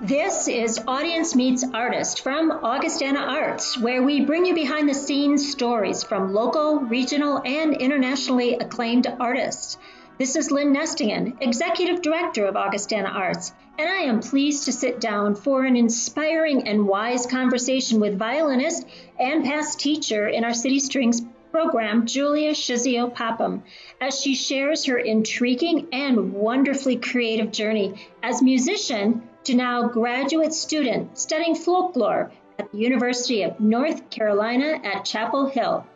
[0.00, 5.50] This is Audience Meets Artist from Augustana Arts, where we bring you behind the scenes
[5.50, 9.76] stories from local, regional, and internationally acclaimed artists.
[10.16, 15.00] This is Lynn Nestingen, Executive Director of Augustana Arts, and I am pleased to sit
[15.00, 18.86] down for an inspiring and wise conversation with violinist
[19.18, 23.64] and past teacher in our City Strings program, Julia Shizio Popham,
[24.00, 31.18] as she shares her intriguing and wonderfully creative journey as musician to now graduate student
[31.18, 35.86] studying folklore at the University of North Carolina at Chapel Hill.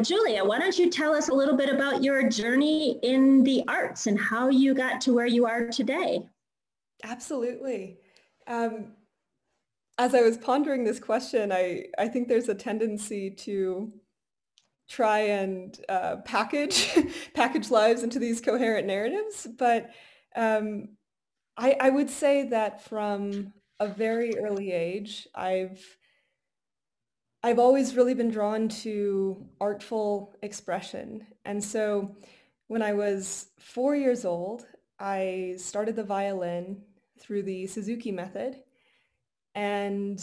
[0.00, 4.06] Julia, why don't you tell us a little bit about your journey in the arts
[4.06, 6.26] and how you got to where you are today?
[7.04, 7.98] Absolutely.
[8.46, 8.92] Um,
[9.98, 13.92] as I was pondering this question, I, I think there's a tendency to
[14.88, 16.88] try and uh, package
[17.34, 19.90] package lives into these coherent narratives, but
[20.34, 20.95] um,
[21.56, 25.82] I, I would say that from a very early age, I've
[27.42, 31.26] I've always really been drawn to artful expression.
[31.44, 32.16] And so
[32.66, 34.66] when I was four years old,
[34.98, 36.82] I started the violin
[37.20, 38.56] through the Suzuki method.
[39.54, 40.22] And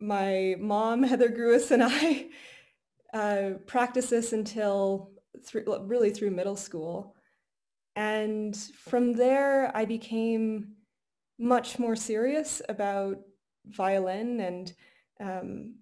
[0.00, 2.28] my mom, Heather Gruis, and I
[3.12, 5.10] uh, practiced this until
[5.54, 7.14] really through middle school.
[7.96, 10.74] And from there, I became
[11.38, 13.18] much more serious about
[13.66, 14.72] violin and
[15.20, 15.74] um,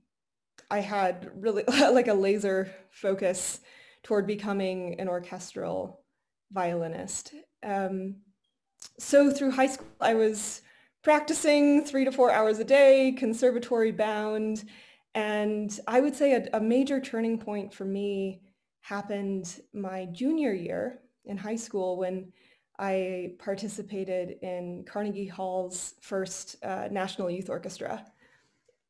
[0.71, 3.61] I had really like a laser focus
[4.03, 6.01] toward becoming an orchestral
[6.51, 7.35] violinist.
[7.63, 8.17] Um,
[8.99, 10.63] so through high school, I was
[11.03, 14.65] practicing three to four hours a day, conservatory bound,
[15.15, 18.41] and I would say a, a major turning point for me
[18.81, 22.33] happened my junior year in high school when
[22.78, 28.05] I participated in Carnegie Hall's first uh, National Youth Orchestra.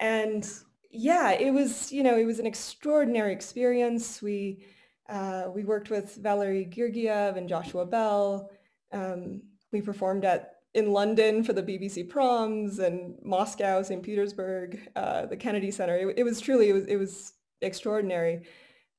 [0.00, 0.48] And
[0.90, 4.22] yeah, it was, you know, it was an extraordinary experience.
[4.22, 4.64] We,
[5.08, 8.50] uh, we worked with Valery Gergiev and Joshua Bell.
[8.92, 9.42] Um,
[9.72, 14.02] we performed at in London for the BBC Proms and Moscow, St.
[14.02, 15.96] Petersburg, uh, the Kennedy Center.
[15.96, 18.44] It, it, was truly, it was, it was extraordinary.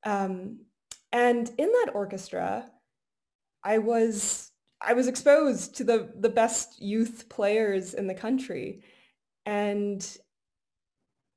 [0.05, 0.59] Um,
[1.11, 2.69] and in that orchestra,
[3.63, 4.51] I was
[4.81, 8.83] I was exposed to the the best youth players in the country,
[9.45, 10.05] and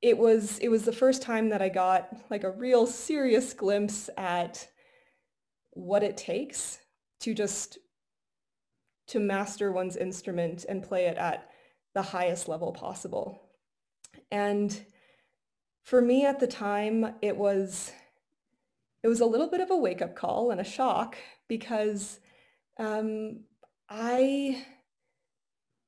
[0.02, 4.10] it was it was the first time that I got like a real serious glimpse
[4.16, 4.68] at
[5.72, 6.78] what it takes
[7.20, 7.78] to just
[9.08, 11.48] to master one's instrument and play it at
[11.94, 13.42] the highest level possible.
[14.30, 14.84] And
[15.84, 17.92] for me at the time, it was
[19.06, 22.18] it was a little bit of a wake up call and a shock because
[22.76, 23.38] um,
[23.88, 24.66] I,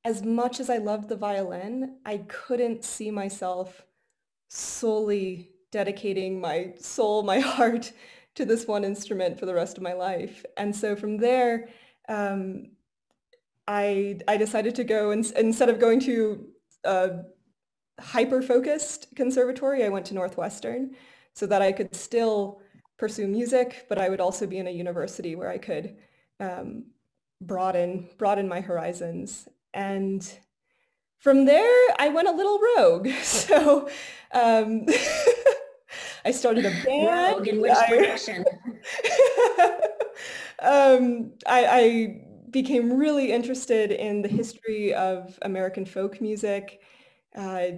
[0.05, 3.83] as much as I loved the violin, I couldn't see myself
[4.47, 7.91] solely dedicating my soul, my heart
[8.37, 10.47] to this one instrument for the rest of my life.
[10.57, 11.71] And so from there,
[12.09, 12.71] um,
[13.67, 16.47] I, I decided to go, and instead of going to
[16.85, 17.23] a
[17.99, 20.95] hyper-focused conservatory, I went to Northwestern
[21.35, 22.61] so that I could still
[22.99, 25.97] pursue music, but I would also be in a university where I could
[26.41, 26.87] um,
[27.41, 29.49] broaden broaden my horizons.
[29.73, 30.29] And
[31.19, 33.09] from there, I went a little rogue.
[33.23, 33.89] So
[34.33, 34.87] um,
[36.25, 37.37] I started a band.
[37.37, 38.45] Rogue in which I, direction?
[40.61, 46.81] um, I, I became really interested in the history of American folk music.
[47.35, 47.69] Uh,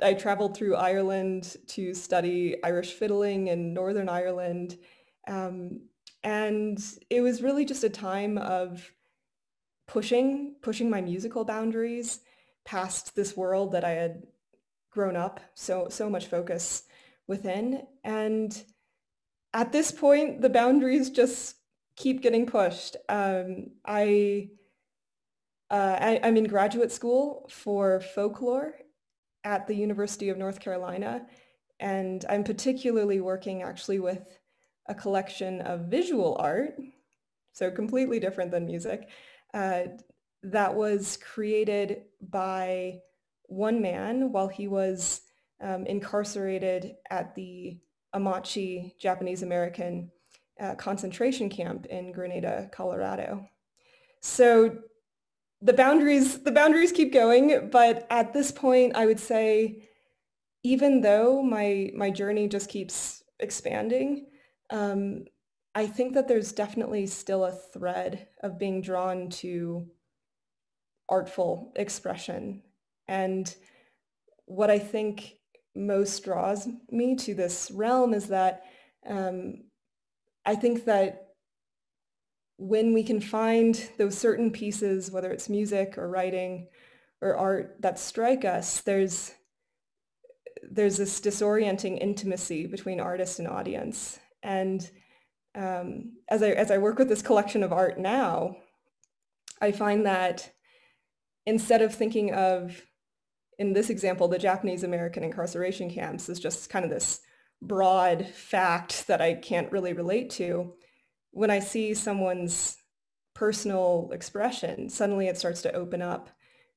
[0.00, 4.78] I traveled through Ireland to study Irish fiddling in Northern Ireland.
[5.26, 5.80] Um,
[6.22, 8.90] and it was really just a time of
[9.86, 12.20] pushing, pushing my musical boundaries
[12.64, 14.22] past this world that I had
[14.90, 16.82] grown up, so, so much focus
[17.26, 17.86] within.
[18.04, 18.64] And
[19.54, 21.56] at this point, the boundaries just
[21.96, 22.96] keep getting pushed.
[23.08, 24.50] Um, I,
[25.70, 28.74] uh, I, I'm in graduate school for folklore
[29.46, 31.24] at the University of North Carolina,
[31.78, 34.36] and I'm particularly working actually with
[34.88, 36.74] a collection of visual art,
[37.52, 39.08] so completely different than music,
[39.54, 39.84] uh,
[40.42, 42.98] that was created by
[43.44, 45.22] one man while he was
[45.60, 47.78] um, incarcerated at the
[48.16, 50.10] Amache Japanese American
[50.60, 53.46] uh, concentration camp in Granada, Colorado.
[54.20, 54.78] So
[55.66, 59.88] the boundaries the boundaries keep going, but at this point, I would say,
[60.62, 64.28] even though my my journey just keeps expanding,
[64.70, 65.24] um,
[65.74, 69.88] I think that there's definitely still a thread of being drawn to
[71.08, 72.62] artful expression.
[73.08, 73.52] And
[74.44, 75.34] what I think
[75.74, 78.62] most draws me to this realm is that
[79.04, 79.64] um,
[80.44, 81.25] I think that
[82.58, 86.68] when we can find those certain pieces, whether it's music or writing
[87.20, 89.32] or art that strike us, there's
[90.68, 94.18] there's this disorienting intimacy between artist and audience.
[94.42, 94.88] And
[95.54, 98.56] um, as I as I work with this collection of art now,
[99.60, 100.52] I find that
[101.44, 102.82] instead of thinking of
[103.58, 107.20] in this example, the Japanese American incarceration camps is just kind of this
[107.62, 110.74] broad fact that I can't really relate to.
[111.36, 112.78] When I see someone's
[113.34, 116.30] personal expression, suddenly it starts to open up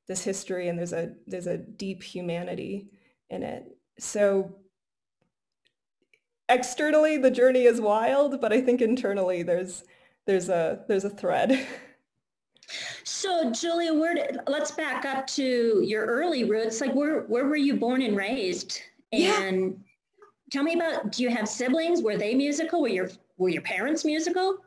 [0.10, 2.90] this history and there's a there's a deep humanity
[3.30, 3.64] in it.
[4.00, 4.58] So
[6.50, 9.86] externally the journey is wild, but I think internally there's
[10.28, 11.66] there's a there's a thread.
[13.04, 16.80] So Julia, where did, let's back up to your early roots.
[16.82, 18.80] Like where where were you born and raised?
[19.12, 19.76] And yeah.
[20.52, 22.04] tell me about do you have siblings?
[22.04, 22.84] Were they musical?
[22.84, 23.10] Were your
[23.40, 24.58] were your parents musical?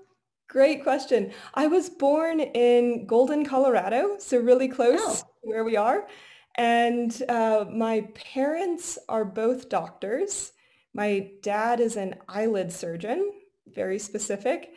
[0.49, 1.33] Great question.
[1.55, 5.15] I was born in Golden, Colorado, so really close oh.
[5.15, 6.09] to where we are.
[6.57, 10.53] And uh, my parents are both doctors.
[10.93, 13.33] My dad is an eyelid surgeon,
[13.73, 14.73] very specific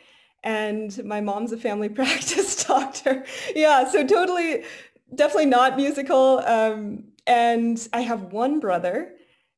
[0.46, 3.24] and my mom's a family practice doctor.
[3.54, 4.62] Yeah, so totally,
[5.14, 6.38] definitely not musical.
[6.46, 9.12] Um, and I have one brother,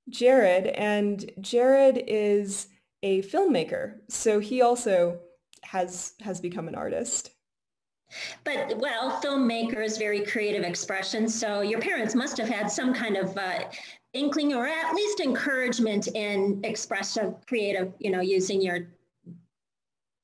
[0.09, 2.69] Jared, and Jared is
[3.03, 3.99] a filmmaker.
[4.09, 5.21] So he also
[5.63, 7.31] has has become an artist.
[8.45, 11.29] But well, filmmaker is very creative expression.
[11.29, 13.65] So your parents must have had some kind of uh,
[14.15, 18.89] inkling or at least encouragement in expressive creative, you know, using your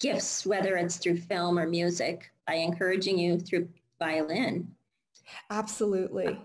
[0.01, 3.69] gifts, whether it's through film or music, by encouraging you through
[3.99, 4.75] violin.
[5.51, 6.39] Absolutely.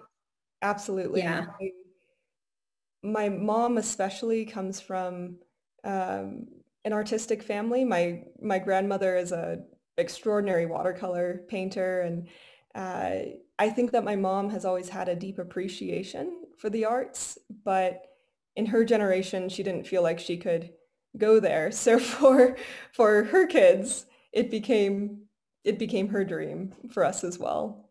[0.61, 1.21] Absolutely.
[1.21, 1.45] Yeah.
[3.03, 5.37] My, my mom especially comes from
[5.83, 6.47] um,
[6.85, 7.83] an artistic family.
[7.83, 9.63] My my grandmother is a
[9.97, 12.27] extraordinary watercolor painter and
[12.75, 13.15] uh,
[13.57, 18.05] I think that my mom has always had a deep appreciation for the arts, but
[18.55, 20.71] in her generation, she didn't feel like she could
[21.17, 21.71] go there.
[21.85, 22.55] So for
[22.93, 25.23] for her kids, it became
[25.63, 27.89] it became her dream for us as well.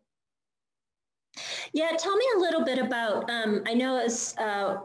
[1.73, 3.31] Yeah, tell me a little bit about.
[3.31, 4.79] Um, I know it's uh,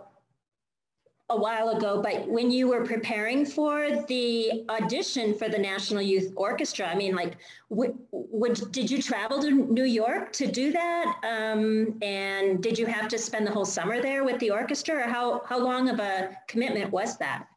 [1.30, 6.34] a while ago, but when you were preparing for the audition for the National Youth
[6.36, 7.38] Orchestra, I mean, like,
[7.70, 11.16] would, would did you travel to New York to do that?
[11.24, 15.10] Um, and did you have to spend the whole summer there with the orchestra, or
[15.10, 17.48] how how long of a commitment was that?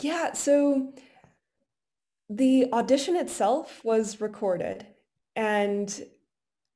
[0.00, 0.92] Yeah, so
[2.28, 4.86] the audition itself was recorded.
[5.36, 6.04] And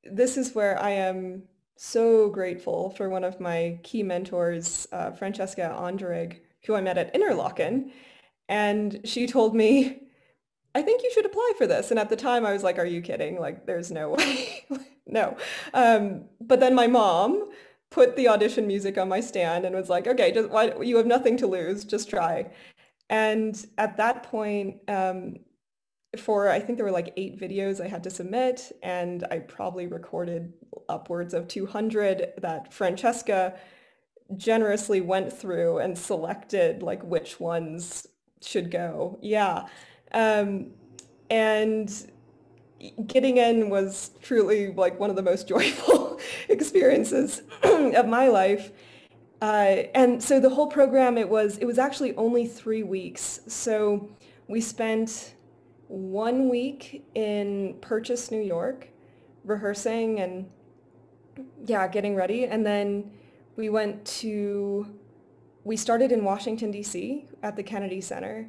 [0.05, 1.45] this is where I am
[1.79, 7.15] so grateful for one of my key mentors, uh, Francesca Andrig, who I met at
[7.15, 7.93] Interlochen.
[8.49, 10.03] And she told me,
[10.75, 11.91] I think you should apply for this.
[11.91, 13.41] And at the time I was like, are you kidding?
[13.41, 14.65] Like, there's no way.
[15.07, 15.37] no.
[15.73, 17.51] Um, but then my mom
[17.91, 21.07] put the audition music on my stand and was like, okay, just why, you have
[21.07, 22.51] nothing to lose, just try.
[23.09, 25.37] And at that point, um,
[26.17, 29.87] for I think there were like eight videos I had to submit, and I probably
[29.87, 30.53] recorded
[30.89, 33.59] upwards of 200 that Francesca
[34.37, 38.07] generously went through and selected like which ones
[38.43, 39.19] should go.
[39.23, 39.67] Yeah.
[40.13, 40.73] Um,
[41.31, 41.91] and
[43.07, 48.71] getting in was truly like one of the most joyful experiences of my life.
[49.41, 53.41] Uh, and so the whole program, it was, it was actually only three weeks.
[53.47, 54.09] So
[54.49, 55.35] we spent
[55.89, 58.89] one week in Purchase, New York,
[59.45, 60.49] rehearsing and
[61.67, 62.45] yeah, getting ready.
[62.45, 63.11] And then
[63.57, 64.87] we went to,
[65.65, 67.27] we started in Washington, D.C.
[67.43, 68.49] at the Kennedy Center.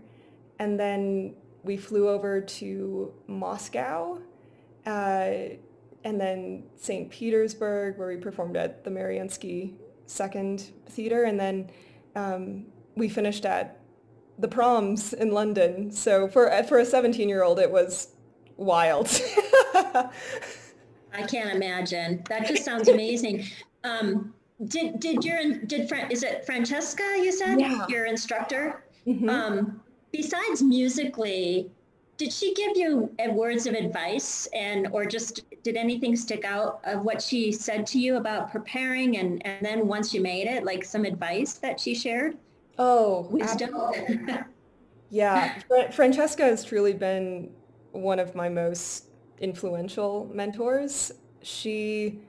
[0.60, 4.19] And then we flew over to Moscow
[4.86, 5.55] uh,
[6.03, 7.10] and then St.
[7.10, 9.74] Petersburg, where we performed at the Mariinsky
[10.05, 11.69] second theater, and then
[12.15, 12.65] um,
[12.96, 13.78] we finished at
[14.39, 15.91] the proms in London.
[15.91, 18.10] So for for a 17 year old, it was
[18.58, 19.08] wild.
[19.75, 22.24] I can't imagine.
[22.29, 23.46] That just sounds amazing.
[23.84, 24.34] Um,
[24.65, 27.03] did did your did is it Francesca?
[27.17, 27.86] You said yeah.
[27.88, 28.84] your instructor.
[29.08, 29.29] Mm-hmm.
[29.29, 29.81] Um,
[30.12, 31.72] besides musically,
[32.17, 37.03] did she give you words of advice and or just did anything stick out of
[37.03, 40.84] what she said to you about preparing and, and then once you made it like
[40.84, 42.38] some advice that she shared
[42.79, 43.75] oh wisdom
[45.09, 47.51] yeah Fra- francesca has truly been
[47.91, 49.05] one of my most
[49.39, 51.12] influential mentors.
[51.41, 52.19] She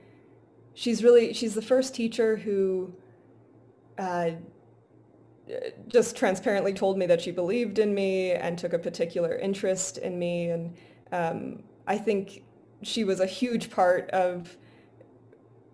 [0.73, 2.93] she's really she's the first teacher who
[3.97, 4.31] uh,
[5.87, 10.17] just transparently told me that she believed in me and took a particular interest in
[10.17, 10.49] me.
[10.49, 10.75] And
[11.11, 12.43] um, I think
[12.83, 14.57] she was a huge part of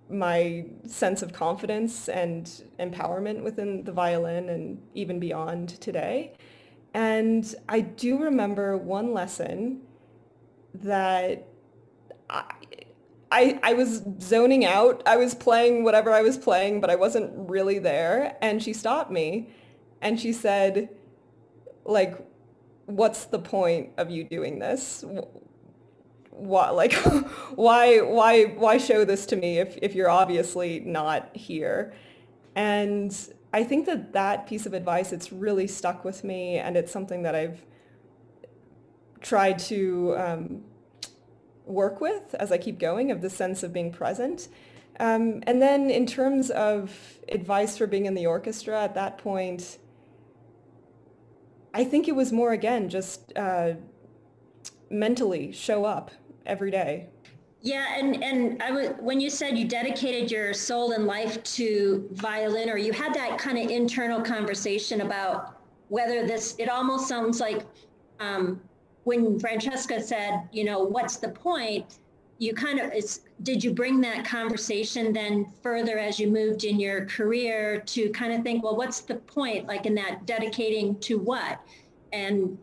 [0.10, 6.34] my sense of confidence and empowerment within the violin and even beyond today.
[6.94, 9.82] And I do remember one lesson
[10.74, 11.48] that
[12.30, 12.44] I,
[13.32, 15.04] I, I was zoning out.
[15.06, 18.38] I was playing whatever I was playing, but I wasn't really there.
[18.42, 19.50] And she stopped me
[20.02, 20.90] and she said,
[21.86, 22.18] like,
[22.86, 25.04] what's the point of you doing this?
[26.38, 26.94] Why, like,
[27.56, 31.94] why, why, why show this to me if, if you're obviously not here?
[32.56, 33.16] And
[33.54, 37.24] I think that that piece of advice, it's really stuck with me and it's something
[37.24, 37.62] that I've
[39.22, 40.64] tried to um,
[41.66, 44.48] work with as I keep going of the sense of being present.
[45.00, 49.78] Um, and then in terms of advice for being in the orchestra at that point,
[51.74, 53.74] I think it was more again just uh,
[54.90, 56.12] mentally show up
[56.48, 57.08] every day.
[57.62, 62.08] Yeah, and and I was when you said you dedicated your soul and life to
[62.14, 66.56] violin, or you had that kind of internal conversation about whether this.
[66.60, 67.66] It almost sounds like
[68.20, 68.62] um,
[69.08, 72.00] when Francesca said, you know, what's the point?
[72.40, 76.78] You kind of, it's, did you bring that conversation then further as you moved in
[76.80, 79.66] your career to kind of think, well, what's the point?
[79.66, 81.62] Like in that dedicating to what?
[82.12, 82.58] And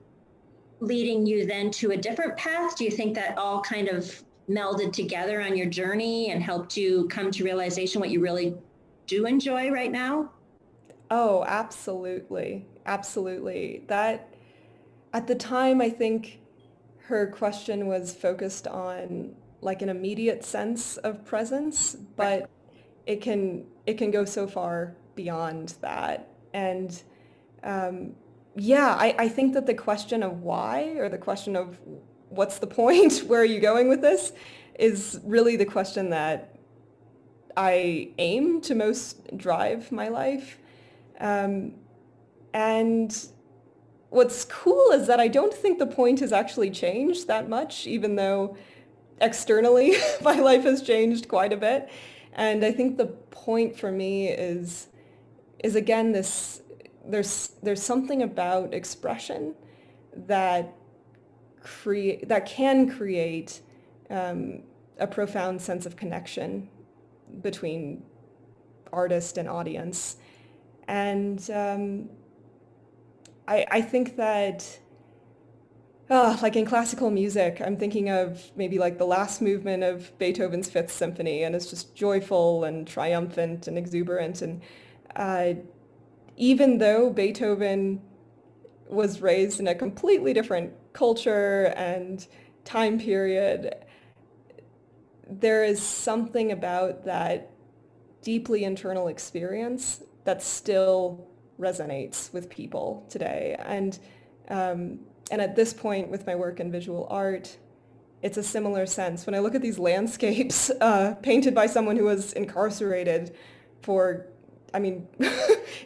[0.85, 2.77] leading you then to a different path?
[2.77, 7.09] Do you think that all kind of melded together on your journey and helped you
[7.09, 8.55] come to realization what you really
[9.07, 10.31] do enjoy right now?
[11.11, 12.67] Oh, absolutely.
[12.87, 13.85] Absolutely.
[13.89, 14.35] That
[15.13, 16.41] at the time, I think
[17.07, 22.51] her question was focused on like an immediate sense of presence, but
[23.07, 26.29] it can it can go so far beyond that.
[26.53, 27.03] And
[27.63, 28.15] um,
[28.57, 31.79] yeah, I, I think that the question of why or the question of
[32.29, 34.33] what's the point, where are you going with this,
[34.79, 36.57] is really the question that
[37.57, 40.59] I aim to most drive my life.
[41.21, 41.75] Um,
[42.53, 43.27] and
[44.11, 48.17] what's cool is that I don't think the point has actually changed that much, even
[48.17, 48.57] though
[49.21, 51.89] externally my life has changed quite a bit.
[52.33, 54.89] And I think the point for me is
[55.63, 56.61] is again this
[57.09, 59.55] there's there's something about expression
[60.15, 60.75] that
[61.61, 63.61] create that can create
[64.11, 64.63] um,
[64.99, 66.69] a profound sense of connection
[67.43, 68.03] between
[68.93, 70.17] artist and audience.
[70.87, 72.11] And um,
[73.49, 74.79] I, I think that
[76.11, 80.69] uh, like in classical music, I'm thinking of maybe like the last movement of Beethoven's
[80.69, 84.43] Fifth Symphony, and it's just joyful and triumphant and exuberant.
[84.43, 84.61] And
[85.17, 85.55] uh,
[86.37, 88.01] even though Beethoven
[88.89, 92.27] was raised in a completely different culture and
[92.65, 93.75] time period,
[95.29, 97.51] there is something about that
[98.23, 103.57] deeply internal experience that still resonates with people today.
[103.65, 103.99] And,
[104.49, 105.01] um,
[105.31, 107.57] and at this point with my work in visual art,
[108.23, 109.27] it's a similar sense.
[109.27, 113.35] When I look at these landscapes uh, painted by someone who was incarcerated
[113.83, 114.27] for,
[114.73, 115.07] I mean,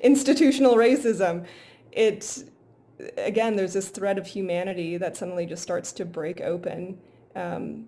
[0.03, 1.47] institutional racism,
[1.93, 2.45] it,
[3.17, 6.99] again, there's this thread of humanity that suddenly just starts to break open
[7.35, 7.87] um,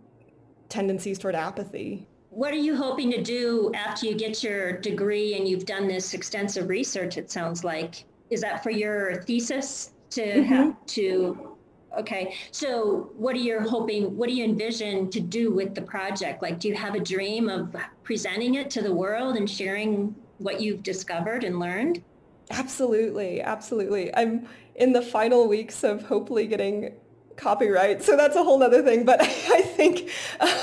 [0.69, 2.07] tendencies toward apathy.
[2.30, 6.14] What are you hoping to do after you get your degree and you've done this
[6.14, 8.04] extensive research it sounds like?
[8.30, 10.42] Is that for your thesis to mm-hmm.
[10.42, 11.57] have to
[11.99, 12.37] okay.
[12.52, 16.40] So what are you hoping what do you envision to do with the project?
[16.40, 20.61] Like do you have a dream of presenting it to the world and sharing what
[20.61, 22.02] you've discovered and learned
[22.50, 26.92] absolutely absolutely i'm in the final weeks of hopefully getting
[27.37, 30.11] copyright so that's a whole other thing but i think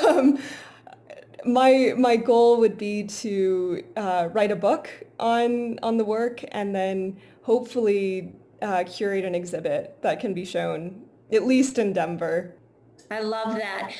[0.06, 0.38] um,
[1.46, 6.76] my my goal would be to uh, write a book on on the work and
[6.76, 12.56] then hopefully uh, curate an exhibit that can be shown at least in Denver.
[13.12, 13.92] I love that.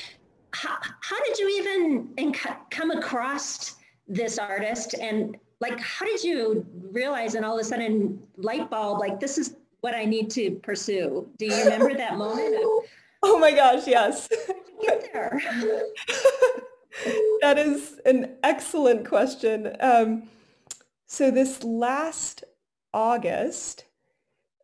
[0.54, 2.34] How, how did you even
[2.70, 3.76] come across
[4.08, 9.00] this artist and like how did you realize and all of a sudden light bulb
[9.00, 11.28] like this is what I need to pursue?
[11.38, 12.56] Do you remember that moment?
[13.24, 14.28] oh my gosh, yes.
[14.82, 15.40] Get there.
[17.42, 19.76] that is an excellent question.
[19.80, 20.24] Um,
[21.06, 22.44] so this last
[22.94, 23.86] August,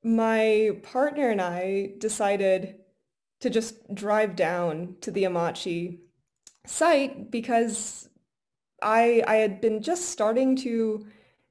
[0.04, 2.76] my partner and I decided
[3.40, 6.00] to just drive down to the Amache
[6.66, 8.10] site because
[8.84, 11.06] I, I had been just starting to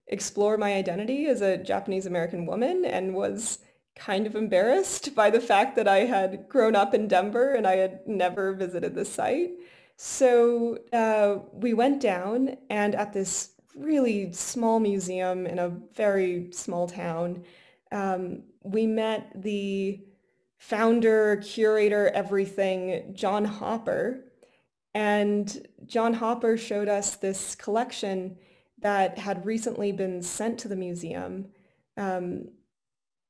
[0.06, 3.58] explore my identity as a Japanese American woman and was
[3.96, 7.76] kind of embarrassed by the fact that I had grown up in Denver and I
[7.76, 9.50] had never visited the site.
[9.96, 16.88] So uh, we went down and at this really small museum in a very small
[16.88, 17.44] town,
[17.90, 20.00] um, we met the
[20.58, 24.24] founder, curator, everything, John Hopper.
[24.94, 28.36] And John Hopper showed us this collection
[28.80, 31.46] that had recently been sent to the museum.
[31.96, 32.48] Um,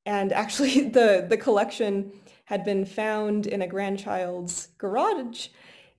[0.05, 2.13] and actually the, the collection
[2.47, 5.49] had been found in a grandchild's garage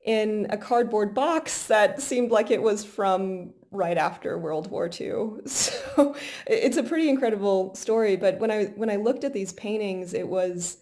[0.03, 5.41] in a cardboard box that seemed like it was from right after World War II.
[5.47, 6.15] So
[6.47, 8.15] it's a pretty incredible story.
[8.15, 10.77] But when I when I looked at these paintings, it was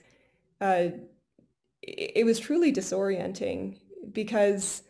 [0.61, 0.87] uh,
[1.81, 3.80] it was truly disorienting
[4.13, 4.83] because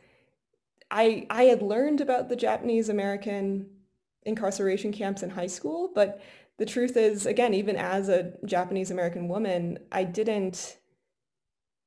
[0.89, 3.69] I I had learned about the Japanese American
[4.23, 6.21] incarceration camps in high school, but
[6.57, 10.77] the truth is, again, even as a Japanese American woman, I didn't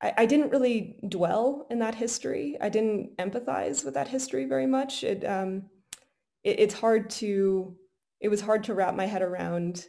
[0.03, 2.59] I, I, didn't really dwell in that history.
[2.61, 5.05] I didn't empathize with that history very much.
[5.05, 5.65] It, um,
[6.43, 7.77] it it's hard to
[8.21, 9.87] it was hard to wrap my head around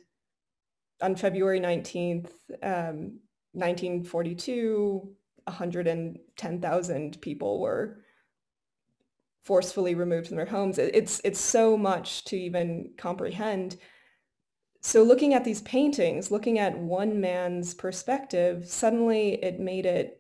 [1.02, 2.30] on February 19th,
[2.64, 3.20] um,
[3.54, 5.10] 1942,
[5.46, 7.98] 110,000 people were
[9.44, 10.78] forcefully removed from their homes.
[10.80, 13.78] It's, it's so much to even comprehend.
[14.82, 20.18] So looking at these paintings, looking at one man's perspective, suddenly it made it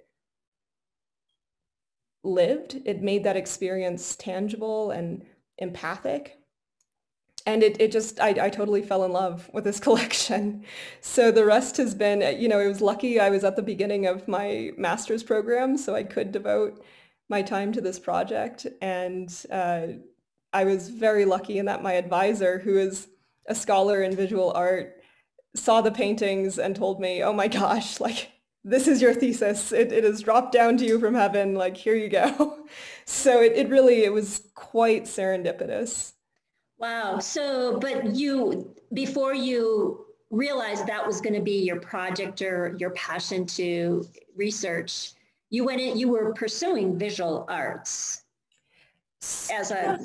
[2.24, 2.82] lived.
[2.86, 5.26] It made that experience tangible and
[5.58, 6.40] empathic
[7.46, 10.64] and it, it just I, I totally fell in love with this collection.
[11.02, 14.06] So the rest has been you know it was lucky i was at the beginning
[14.06, 16.84] of my master's program so i could devote
[17.30, 18.68] my time to this project.
[18.82, 19.88] And uh,
[20.54, 23.08] i was very lucky in that my advisor who is
[23.48, 25.02] a scholar in visual art
[25.56, 28.32] saw the paintings and told me oh my gosh like
[28.68, 29.72] this is your thesis.
[29.72, 31.54] It, it is dropped down to you from heaven.
[31.54, 32.60] Like here you go.
[33.08, 36.14] So it, it really it was quite serendipitous
[36.78, 37.20] Wow.
[37.20, 42.90] So, but you, before you realized that was going to be your project or your
[42.92, 45.14] passion to research,
[45.50, 48.24] you went in, you were pursuing visual arts
[49.52, 50.00] as a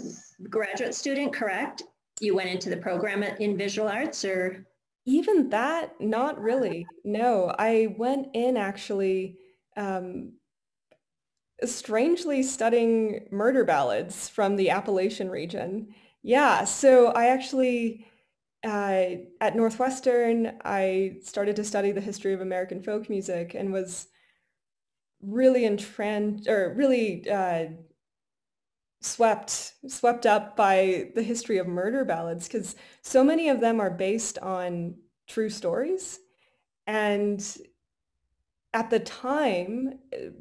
[0.48, 1.82] graduate student, correct?
[2.20, 4.64] You went into the program in visual arts or?
[5.06, 6.86] Even that, not really.
[7.04, 9.38] No, I went in actually
[9.76, 10.34] um,
[11.64, 15.88] strangely studying murder ballads from the Appalachian region.
[16.22, 18.06] Yeah, so I actually,
[18.64, 19.04] uh,
[19.40, 24.08] at Northwestern, I started to study the history of American folk music and was
[25.22, 27.66] really entranced or really uh,
[29.02, 33.90] swept swept up by the history of murder ballads because so many of them are
[33.90, 34.94] based on
[35.26, 36.18] true stories.
[36.86, 37.42] And
[38.72, 39.98] at the time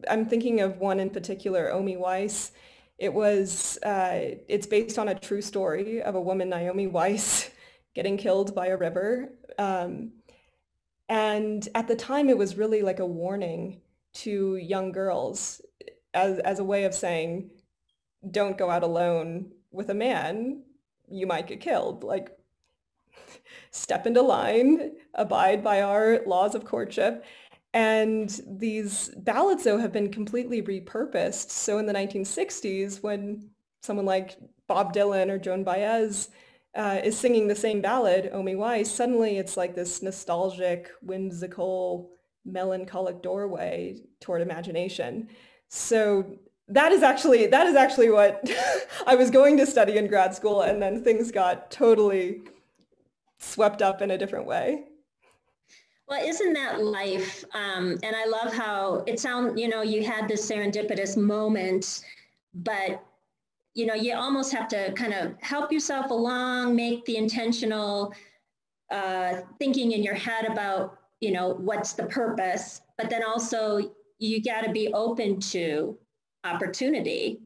[0.09, 2.51] i'm thinking of one in particular Omie Wise
[2.99, 7.49] it was, uh, it's based on a true story of a woman, Naomi Wise,
[7.95, 9.29] getting killed by a river.
[9.57, 10.11] Um,
[11.07, 13.81] and at the time, it was really like a warning
[14.13, 15.61] to young girls
[16.13, 17.49] as, as a way of saying,
[18.29, 20.63] don't go out alone with a man,
[21.09, 22.03] you might get killed.
[22.03, 22.37] Like,
[23.71, 27.23] step into line, abide by our laws of courtship.
[27.73, 31.51] And these ballads, though, have been completely repurposed.
[31.51, 33.49] So in the 1960s, when
[33.81, 36.29] someone like Bob Dylan or Joan Baez
[36.75, 42.11] uh, is singing the same ballad, Omie Wise, suddenly it's like this nostalgic, whimsical,
[42.45, 45.27] melancholic doorway toward imagination.
[45.67, 48.47] So that is actually that is actually what
[49.07, 52.41] I was going to study in grad school, and then things got totally
[53.39, 54.85] swept up in a different way.
[56.09, 57.45] Well, isn't that life?
[57.53, 62.01] Um, and I love how it sounds, you know, you had this serendipitous moment,
[62.55, 63.03] but,
[63.75, 68.11] you know, you almost have to kind of help yourself along, make the intentional
[68.89, 73.79] uh, thinking in your head about, you know, what's the purpose, but then also
[74.17, 75.95] you got to be open to
[76.43, 77.39] opportunity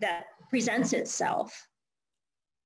[0.00, 1.68] that presents itself.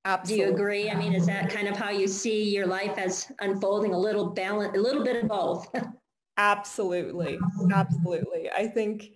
[0.05, 0.45] Absolutely.
[0.45, 0.89] Do you agree?
[0.89, 4.29] I mean, is that kind of how you see your life as unfolding a little
[4.29, 5.67] balance, a little bit of both?
[6.37, 7.39] Absolutely.
[7.73, 8.49] Absolutely.
[8.51, 9.11] I think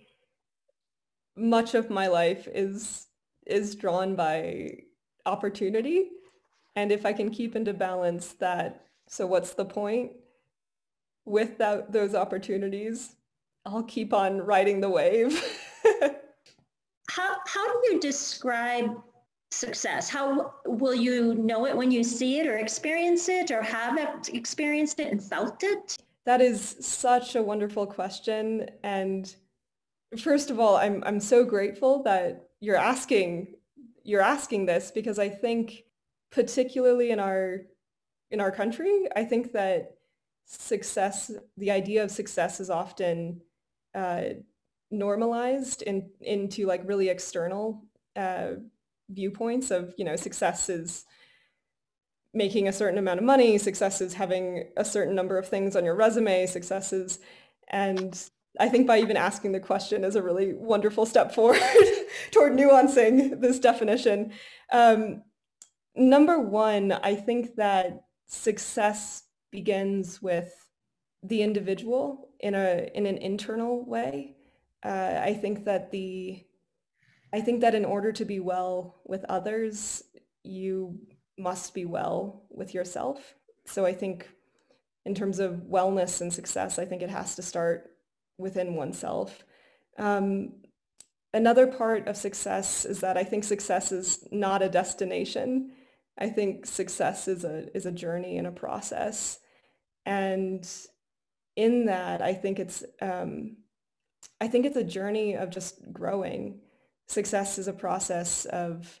[1.36, 3.06] much of my life is
[3.46, 4.70] is drawn by
[5.26, 6.10] opportunity.
[6.76, 10.12] And if I can keep into balance that, so what's the point?
[11.24, 13.16] Without those opportunities,
[13.64, 15.42] I'll keep on riding the wave.
[17.10, 18.90] how, how do you describe
[19.50, 20.08] success?
[20.08, 23.98] How will you know it when you see it or experience it or have
[24.32, 25.96] experienced it and felt it?
[26.26, 28.68] That is such a wonderful question.
[28.82, 29.34] And
[30.18, 33.54] first of all, I'm, I'm so grateful that you're asking
[34.04, 35.84] you're asking this because I think
[36.30, 37.60] particularly in our
[38.30, 39.98] in our country, I think that
[40.46, 43.40] success, the idea of success is often
[43.94, 44.22] uh,
[44.90, 47.84] normalized in, into like really external
[48.16, 48.52] uh,
[49.08, 51.04] viewpoints of, you know, success is
[52.34, 55.84] making a certain amount of money, success is having a certain number of things on
[55.84, 57.18] your resume, success is,
[57.68, 61.60] and I think by even asking the question is a really wonderful step forward
[62.30, 64.32] toward nuancing this definition.
[64.72, 65.22] Um,
[65.94, 70.52] number one, I think that success begins with
[71.22, 74.36] the individual in a in an internal way.
[74.84, 76.44] Uh, I think that the
[77.32, 80.02] I think that in order to be well with others,
[80.42, 80.98] you
[81.38, 83.34] must be well with yourself.
[83.66, 84.28] So I think
[85.04, 87.90] in terms of wellness and success, I think it has to start
[88.38, 89.44] within oneself.
[89.98, 90.52] Um,
[91.34, 95.72] another part of success is that I think success is not a destination.
[96.18, 99.38] I think success is a is a journey and a process,
[100.04, 100.68] and
[101.54, 103.58] in that, I think it's um,
[104.40, 106.60] I think it's a journey of just growing.
[107.08, 109.00] Success is a process of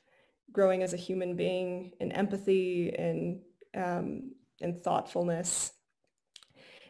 [0.52, 3.40] growing as a human being in empathy and
[3.76, 5.72] um, in thoughtfulness.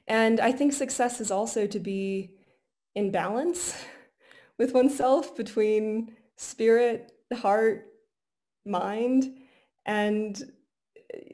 [0.06, 2.30] And I think success is also to be
[2.94, 3.74] in balance
[4.58, 7.86] with oneself between spirit, heart,
[8.64, 9.36] mind,
[9.84, 10.40] and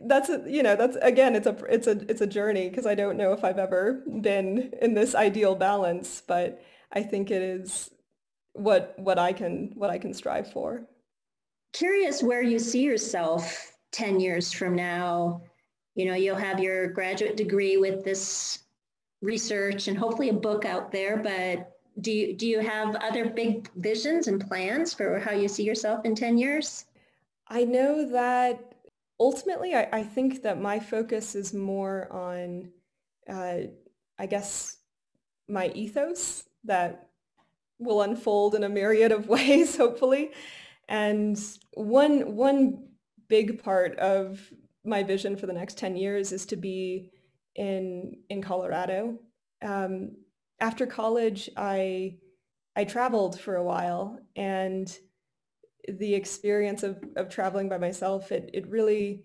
[0.07, 2.95] that's a, you know that's again it's a it's a it's a journey because I
[2.95, 7.91] don't know if I've ever been in this ideal balance, but I think it is
[8.55, 10.87] what what I can what I can strive for.
[11.73, 15.43] Curious where you see yourself 10 years from now.
[15.95, 18.61] You know, you'll have your graduate degree with this
[19.23, 23.71] research and hopefully a book out there, but do you, do you have other big
[23.77, 26.87] visions and plans for how you see yourself in 10 years?
[27.49, 28.75] I know that
[29.21, 32.71] ultimately I, I think that my focus is more on,
[33.29, 33.69] uh,
[34.19, 34.79] I guess,
[35.49, 37.11] my ethos that
[37.85, 40.31] will unfold in a myriad of ways, hopefully.
[40.89, 41.39] And
[41.75, 42.89] one, one
[43.29, 44.41] big part of
[44.85, 47.11] my vision for the next 10 years is to be
[47.55, 49.19] in in Colorado.
[49.63, 50.17] Um,
[50.61, 52.19] after college, I
[52.77, 54.97] I traveled for a while, and
[55.87, 59.25] the experience of, of traveling by myself, it, it really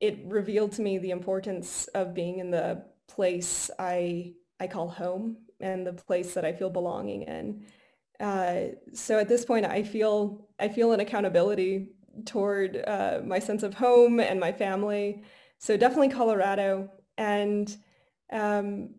[0.00, 5.38] it revealed to me the importance of being in the place I I call home
[5.60, 7.64] and the place that I feel belonging in.
[8.18, 11.88] Uh, so at this point, I feel I feel an accountability
[12.24, 15.22] toward uh, my sense of home and my family.
[15.58, 16.90] So definitely Colorado.
[17.18, 17.74] And
[18.32, 18.90] um,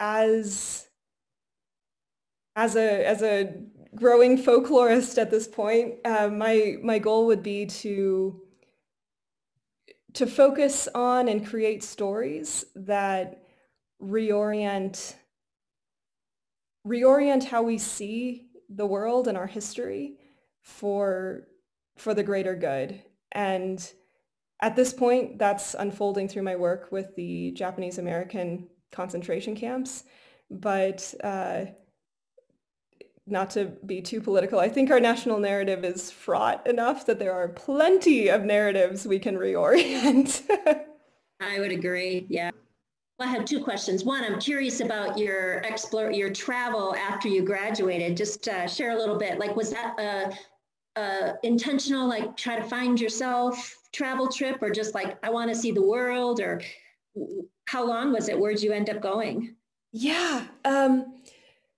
[0.00, 0.88] as
[2.56, 3.54] as a as a
[3.94, 8.40] growing folklorist at this point, uh, my my goal would be to
[10.14, 13.41] to focus on and create stories that
[14.02, 15.14] reorient
[16.86, 20.18] reorient how we see the world and our history
[20.62, 21.46] for
[21.96, 23.92] for the greater good and
[24.62, 30.04] at this point, that's unfolding through my work with the Japanese American concentration camps.
[30.48, 31.64] But uh,
[33.26, 37.32] not to be too political, I think our national narrative is fraught enough that there
[37.32, 40.42] are plenty of narratives we can reorient.
[41.40, 42.26] I would agree.
[42.28, 42.52] Yeah.
[43.22, 44.04] I have two questions.
[44.04, 48.16] One, I'm curious about your explore your travel after you graduated.
[48.16, 49.38] Just uh, share a little bit.
[49.38, 54.94] Like, was that a, a intentional, like, try to find yourself travel trip or just
[54.94, 56.60] like, I want to see the world or
[57.68, 58.38] how long was it?
[58.38, 59.54] Where'd you end up going?
[59.92, 60.46] Yeah.
[60.64, 61.20] Um,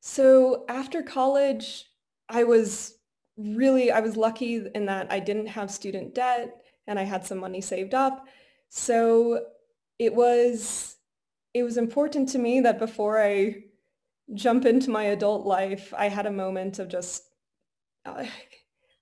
[0.00, 1.86] so after college,
[2.28, 2.98] I was
[3.36, 6.54] really, I was lucky in that I didn't have student debt
[6.86, 8.26] and I had some money saved up.
[8.68, 9.46] So
[9.98, 10.96] it was,
[11.54, 13.54] it was important to me that before I
[14.34, 17.22] jump into my adult life, I had a moment of just,
[18.04, 18.24] uh,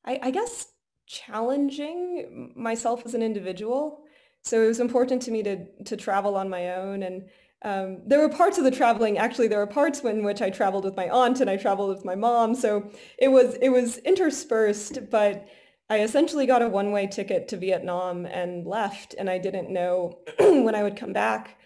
[0.04, 0.66] I, I guess
[1.06, 4.04] challenging myself as an individual.
[4.42, 7.02] So it was important to me to to travel on my own.
[7.02, 7.28] And
[7.64, 10.84] um, there were parts of the traveling actually there were parts in which I traveled
[10.84, 12.54] with my aunt and I traveled with my mom.
[12.54, 15.46] So it was it was interspersed but
[15.88, 19.14] I essentially got a one-way ticket to Vietnam and left.
[19.18, 21.58] And I didn't know when I would come back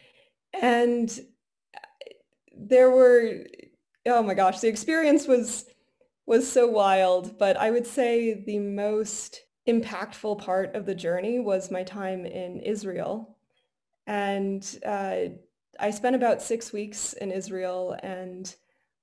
[0.60, 1.20] and
[2.56, 3.44] there were
[4.06, 5.66] oh my gosh the experience was
[6.26, 7.38] was so wild.
[7.38, 12.60] But I would say the most impactful part of the journey was my time in
[12.60, 13.36] Israel.
[14.06, 15.16] And uh,
[15.80, 18.54] I spent about six weeks in Israel and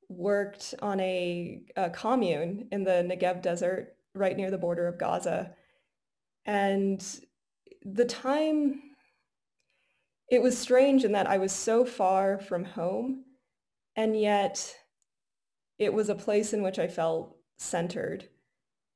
[0.10, 5.54] worked on a, a, commune in the Negev desert right near the border of Gaza.
[6.46, 7.04] And
[7.84, 8.82] the time,
[10.34, 13.24] it was strange in that I was so far from home,
[13.96, 14.76] and yet
[15.78, 18.30] it was a place in which I felt centered.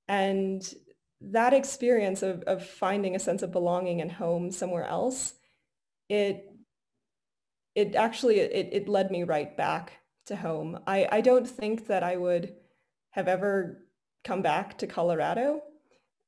[0.07, 0.67] And
[1.21, 5.35] that experience of, of finding a sense of belonging and home somewhere else,
[6.09, 6.43] it
[7.75, 9.91] it actually it, it led me right back
[10.25, 10.79] to home.
[10.87, 12.55] I, I don't think that I would
[13.11, 13.85] have ever
[14.23, 15.61] come back to Colorado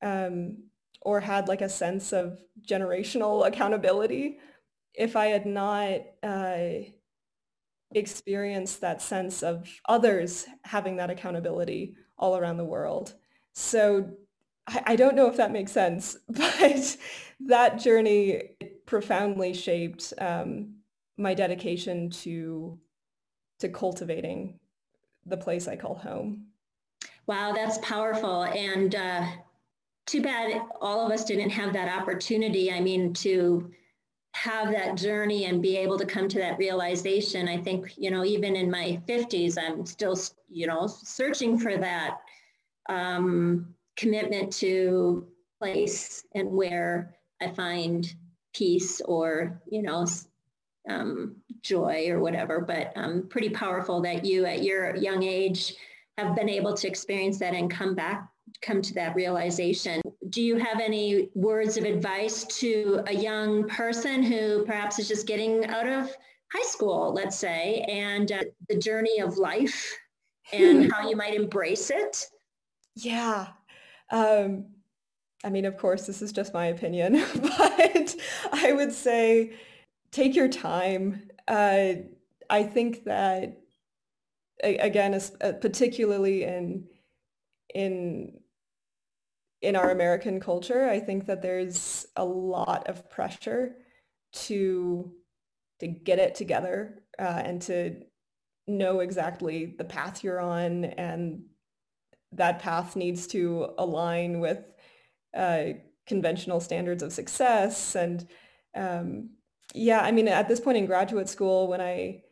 [0.02, 0.68] um,
[1.02, 4.38] or had like a sense of generational accountability
[4.94, 6.68] if I had not uh,
[7.92, 13.14] experienced that sense of others having that accountability all around the world.
[13.52, 14.10] So
[14.66, 16.96] I, I don't know if that makes sense, but
[17.40, 18.50] that journey
[18.86, 20.74] profoundly shaped um,
[21.16, 22.78] my dedication to
[23.58, 24.58] to cultivating
[25.26, 26.46] the place I call home.
[27.26, 28.44] Wow, that's powerful.
[28.44, 29.26] And uh,
[30.06, 32.72] too bad all of us didn't have that opportunity.
[32.72, 33.70] I mean, to
[34.40, 37.46] have that journey and be able to come to that realization.
[37.46, 42.20] I think, you know, even in my 50s, I'm still, you know, searching for that
[42.88, 45.26] um, commitment to
[45.58, 48.10] place and where I find
[48.54, 50.06] peace or, you know,
[50.88, 55.74] um, joy or whatever, but um, pretty powerful that you at your young age
[56.16, 58.26] have been able to experience that and come back,
[58.62, 60.00] come to that realization.
[60.30, 65.26] Do you have any words of advice to a young person who perhaps is just
[65.26, 66.10] getting out of
[66.52, 69.96] high school, let's say, and uh, the journey of life
[70.52, 72.26] and how you might embrace it?
[72.96, 73.48] Yeah.
[74.10, 74.66] Um,
[75.44, 78.14] I mean, of course, this is just my opinion, but
[78.52, 79.54] I would say
[80.10, 81.28] take your time.
[81.48, 81.92] Uh,
[82.48, 83.60] I think that
[84.62, 86.84] again, uh, particularly in
[87.74, 88.39] in
[89.62, 93.76] in our American culture, I think that there's a lot of pressure
[94.32, 95.12] to
[95.80, 98.02] to get it together uh, and to
[98.66, 101.42] know exactly the path you're on, and
[102.32, 104.62] that path needs to align with
[105.34, 105.64] uh,
[106.06, 107.94] conventional standards of success.
[107.94, 108.26] And
[108.74, 109.30] um,
[109.74, 112.22] yeah, I mean, at this point in graduate school, when I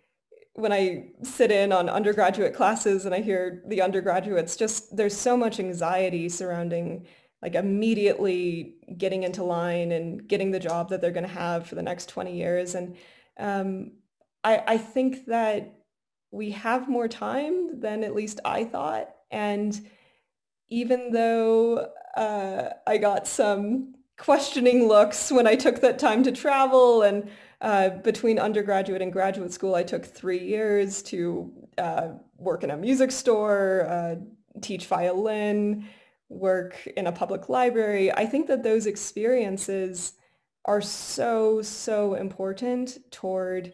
[0.58, 5.36] when I sit in on undergraduate classes and I hear the undergraduates, just there's so
[5.36, 7.06] much anxiety surrounding
[7.40, 11.76] like immediately getting into line and getting the job that they're going to have for
[11.76, 12.74] the next 20 years.
[12.74, 12.96] And
[13.38, 13.92] um,
[14.42, 15.76] I, I think that
[16.32, 19.08] we have more time than at least I thought.
[19.30, 19.80] And
[20.68, 27.02] even though uh, I got some questioning looks when I took that time to travel.
[27.02, 32.70] And uh, between undergraduate and graduate school, I took three years to uh, work in
[32.70, 34.14] a music store, uh,
[34.60, 35.88] teach violin,
[36.28, 38.12] work in a public library.
[38.12, 40.12] I think that those experiences
[40.64, 43.72] are so, so important toward,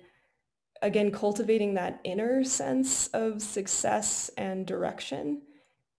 [0.81, 5.43] again, cultivating that inner sense of success and direction.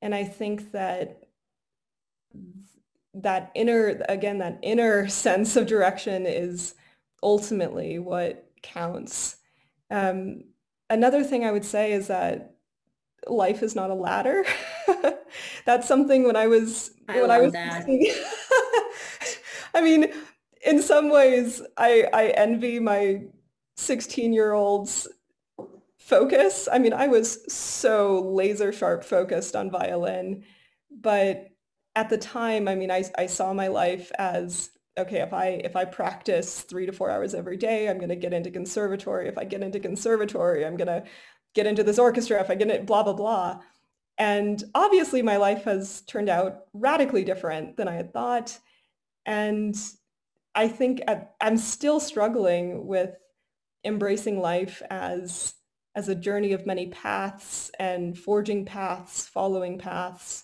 [0.01, 1.23] And I think that
[3.13, 6.75] that inner, again, that inner sense of direction is
[7.25, 9.37] ultimately what counts.
[9.89, 10.43] Um,
[10.89, 12.55] another thing I would say is that
[13.27, 14.45] life is not a ladder.
[15.65, 17.53] That's something when I was I when I was.
[19.73, 20.13] I mean,
[20.65, 23.23] in some ways, I I envy my
[23.75, 25.07] 16 year olds
[25.97, 26.69] focus.
[26.71, 30.43] I mean, I was so laser sharp focused on violin,
[30.91, 31.49] but
[31.95, 35.75] at the time, I mean, I, I saw my life as okay, if I if
[35.75, 39.27] I practice three to four hours every day, I'm going to get into conservatory.
[39.27, 41.03] If I get into conservatory, I'm going to
[41.53, 42.39] get into this orchestra.
[42.41, 43.61] If I get it, blah blah blah.
[44.17, 48.57] And obviously, my life has turned out radically different than I had thought.
[49.25, 49.75] And
[50.53, 51.01] I think
[51.41, 53.11] I'm still struggling with
[53.83, 55.53] embracing life as
[55.95, 60.43] as a journey of many paths and forging paths, following paths.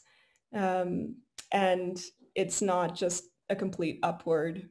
[0.54, 1.18] Um,
[1.52, 2.02] and
[2.36, 4.70] it's not just a complete upward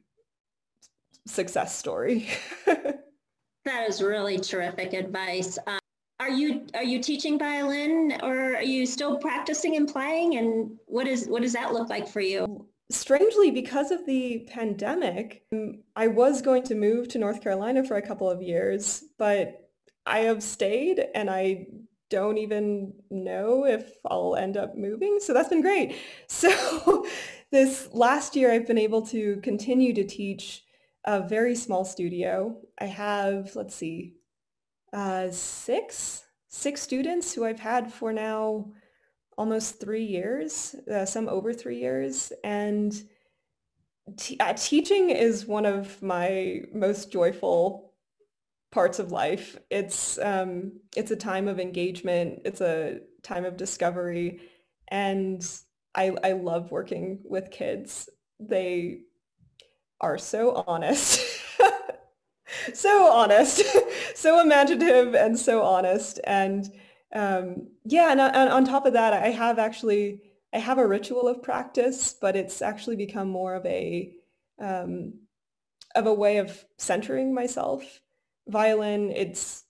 [1.27, 2.27] success story.
[2.65, 5.57] that is really terrific advice.
[5.67, 5.79] Um,
[6.19, 11.07] are you are you teaching violin or are you still practicing and playing and what
[11.07, 12.67] is what does that look like for you?
[12.91, 15.45] Strangely, because of the pandemic,
[15.95, 19.69] I was going to move to North Carolina for a couple of years, but
[20.05, 21.67] I have stayed and I
[22.09, 25.19] don't even know if I'll end up moving.
[25.21, 25.95] So that's been great.
[26.27, 27.05] So
[27.51, 30.63] this last year, I've been able to continue to teach
[31.05, 32.57] a very small studio.
[32.79, 34.15] I have, let's see,
[34.93, 38.71] uh, six, six students who I've had for now
[39.37, 42.31] almost three years, uh, some over three years.
[42.43, 42.93] And
[44.39, 47.93] uh, teaching is one of my most joyful
[48.71, 49.57] parts of life.
[49.69, 52.41] It's um, it's a time of engagement.
[52.45, 54.41] It's a time of discovery,
[54.87, 55.45] and
[55.95, 58.09] I I love working with kids.
[58.39, 59.01] They
[59.99, 61.21] are so honest.
[62.73, 63.63] so honest,
[64.15, 66.19] so imaginative and so honest.
[66.25, 66.69] And
[67.13, 70.21] um, yeah, and, and on top of that, I have actually
[70.53, 74.13] I have a ritual of practice, but it's actually become more of a
[74.59, 75.13] um,
[75.95, 78.01] of a way of centering myself.
[78.47, 79.63] Violin, it's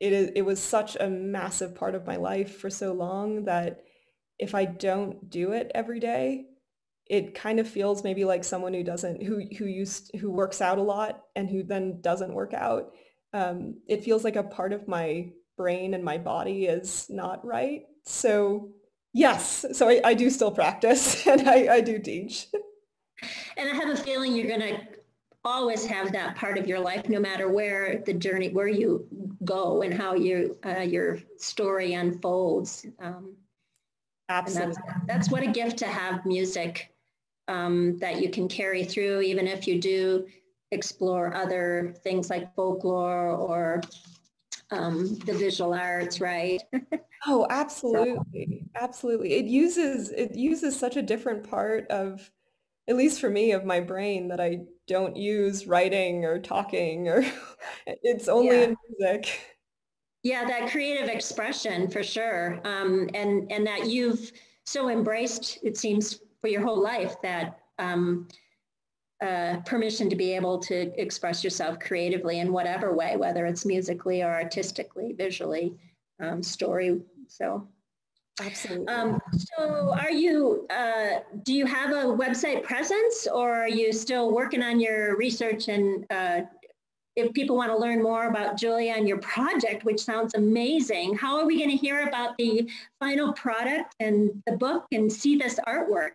[0.00, 3.82] it is it was such a massive part of my life for so long that
[4.40, 6.46] if I don't do it every day,
[7.06, 10.78] it kind of feels maybe like someone who doesn't who who used who works out
[10.78, 12.92] a lot and who then doesn't work out.
[13.32, 17.82] Um, it feels like a part of my brain and my body is not right.
[18.04, 18.70] So
[19.12, 22.46] Yes, so I, I do still practice and I, I do teach.
[23.56, 24.78] And I have a feeling you're to
[25.44, 29.06] always have that part of your life, no matter where the journey, where you
[29.44, 32.86] go and how you, uh, your story unfolds.
[33.00, 33.34] Um,
[34.30, 34.74] Absolutely.
[34.86, 36.94] That's, that's, what a gift to have music
[37.48, 40.26] um, that you can carry through, even if you do
[40.70, 43.82] explore other things like folklore or
[44.70, 46.62] um, the visual arts, right?
[47.26, 48.80] oh, absolutely, so.
[48.80, 49.34] absolutely.
[49.34, 52.30] It uses it uses such a different part of,
[52.88, 57.24] at least for me, of my brain that I don't use writing or talking or
[57.86, 58.62] it's only yeah.
[58.62, 59.40] in music.
[60.22, 64.32] Yeah, that creative expression for sure, um, and and that you've
[64.64, 65.58] so embraced.
[65.62, 68.28] It seems for your whole life that um,
[69.22, 74.22] uh, permission to be able to express yourself creatively in whatever way, whether it's musically
[74.22, 75.74] or artistically, visually,
[76.20, 77.00] um, story.
[77.26, 77.66] So,
[78.40, 78.88] absolutely.
[78.88, 80.66] Um, so, are you?
[80.70, 85.68] Uh, do you have a website presence, or are you still working on your research
[85.68, 86.42] and uh,
[87.16, 91.38] if people want to learn more about Julia and your project, which sounds amazing, how
[91.38, 95.58] are we going to hear about the final product and the book and see this
[95.66, 96.10] artwork?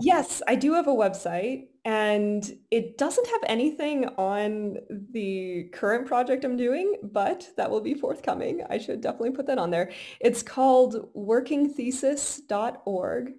[0.00, 4.76] Yes, I do have a website and it doesn't have anything on
[5.10, 8.62] the current project I'm doing, but that will be forthcoming.
[8.68, 9.90] I should definitely put that on there.
[10.20, 13.32] It's called workingthesis.org.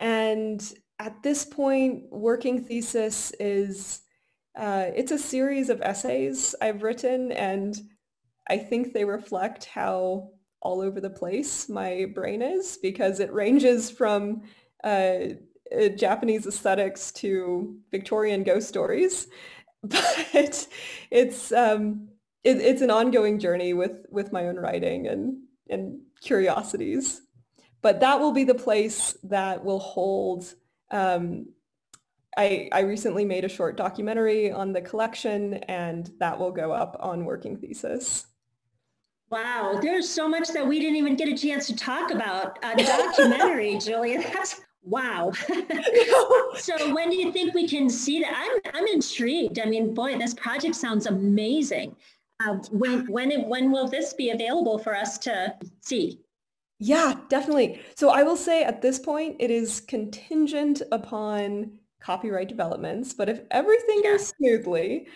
[0.00, 4.00] And at this point, Working Thesis is
[4.60, 7.74] uh, it's a series of essays I've written, and
[8.46, 13.90] I think they reflect how all over the place my brain is because it ranges
[13.90, 14.42] from
[14.84, 15.16] uh,
[15.74, 19.26] uh, Japanese aesthetics to Victorian ghost stories.
[19.82, 20.66] But
[21.10, 22.08] it's um,
[22.44, 25.38] it, it's an ongoing journey with with my own writing and
[25.70, 27.22] and curiosities.
[27.80, 30.54] But that will be the place that will hold
[30.90, 31.46] um,
[32.36, 36.96] I, I recently made a short documentary on the collection and that will go up
[37.00, 38.26] on Working Thesis.
[39.30, 42.58] Wow, there's so much that we didn't even get a chance to talk about.
[42.64, 45.30] A documentary, Julia, that's wow.
[46.56, 48.32] so when do you think we can see that?
[48.34, 49.60] I'm, I'm intrigued.
[49.60, 51.94] I mean, boy, this project sounds amazing.
[52.44, 56.20] Uh, when, when, when will this be available for us to see?
[56.80, 57.82] Yeah, definitely.
[57.94, 63.40] So I will say at this point, it is contingent upon copyright developments, but if
[63.50, 65.06] everything goes smoothly,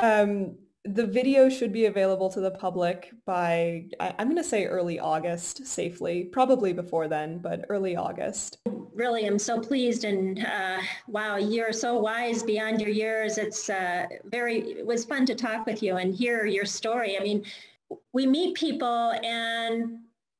[0.00, 4.64] um, the video should be available to the public by, I, am going to say
[4.64, 8.58] early August safely, probably before then, but early August.
[8.94, 13.38] Really, I'm so pleased and uh, wow, you're so wise beyond your years.
[13.38, 17.18] It's uh, very, it was fun to talk with you and hear your story.
[17.18, 17.44] I mean,
[18.12, 19.98] we meet people and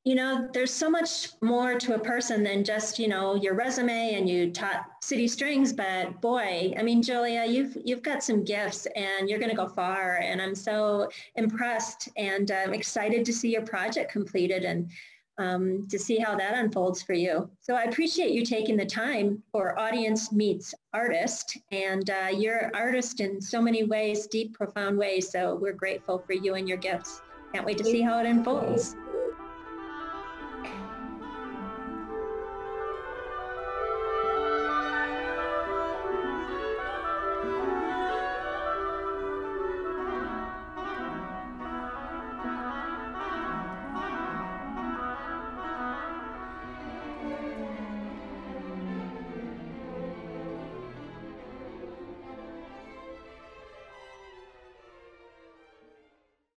[0.09, 4.15] you know, there's so much more to a person than just, you know, your resume
[4.15, 5.71] and you taught city strings.
[5.71, 9.69] But boy, I mean, Julia, you've you've got some gifts and you're going to go
[9.69, 10.17] far.
[10.17, 14.91] And I'm so impressed and I'm excited to see your project completed and
[15.37, 17.51] um, to see how that unfolds for you.
[17.61, 21.59] So I appreciate you taking the time for Audience Meets Artist.
[21.71, 25.31] And uh, you're an artist in so many ways, deep, profound ways.
[25.31, 27.21] So we're grateful for you and your gifts.
[27.53, 28.97] Can't wait to see how it unfolds.